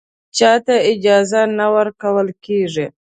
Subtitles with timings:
[0.37, 2.87] چا ته اجازه نه ورکول کېږي